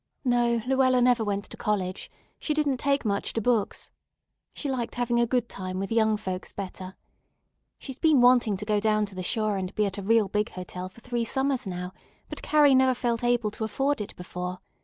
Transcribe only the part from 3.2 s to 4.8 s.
to books. She